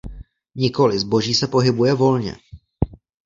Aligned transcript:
Nikoli, 0.55 0.99
zboží 0.99 1.33
se 1.33 1.47
pohybuje 1.47 1.93
volně. 1.93 2.35